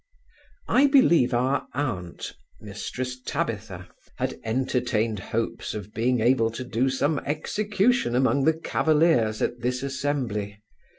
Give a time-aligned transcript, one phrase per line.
[0.67, 7.19] I believe our aunt, Mrs Tabitha, had entertained hopes of being able to do some
[7.19, 10.59] execution among the cavaliers at this assembly.